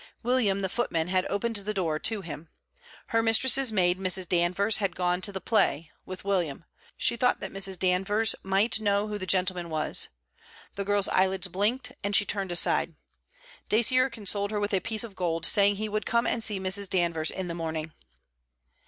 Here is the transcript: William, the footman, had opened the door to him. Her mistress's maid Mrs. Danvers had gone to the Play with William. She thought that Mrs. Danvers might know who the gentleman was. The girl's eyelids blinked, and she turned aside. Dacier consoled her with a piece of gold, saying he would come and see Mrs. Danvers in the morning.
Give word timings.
William, 0.23 0.61
the 0.61 0.67
footman, 0.67 1.09
had 1.09 1.27
opened 1.27 1.57
the 1.57 1.75
door 1.75 1.99
to 1.99 2.21
him. 2.21 2.49
Her 3.09 3.21
mistress's 3.21 3.71
maid 3.71 3.99
Mrs. 3.99 4.27
Danvers 4.27 4.77
had 4.77 4.95
gone 4.95 5.21
to 5.21 5.31
the 5.31 5.39
Play 5.39 5.91
with 6.07 6.25
William. 6.25 6.65
She 6.97 7.15
thought 7.15 7.39
that 7.39 7.51
Mrs. 7.51 7.77
Danvers 7.77 8.33
might 8.41 8.79
know 8.79 9.07
who 9.07 9.19
the 9.19 9.27
gentleman 9.27 9.69
was. 9.69 10.09
The 10.73 10.85
girl's 10.85 11.07
eyelids 11.09 11.49
blinked, 11.49 11.91
and 12.03 12.15
she 12.15 12.25
turned 12.25 12.51
aside. 12.51 12.95
Dacier 13.69 14.09
consoled 14.09 14.49
her 14.49 14.59
with 14.59 14.73
a 14.73 14.79
piece 14.79 15.03
of 15.03 15.15
gold, 15.15 15.45
saying 15.45 15.75
he 15.75 15.87
would 15.87 16.07
come 16.07 16.25
and 16.25 16.43
see 16.43 16.59
Mrs. 16.59 16.89
Danvers 16.89 17.29
in 17.29 17.47
the 17.47 17.53
morning. 17.53 17.93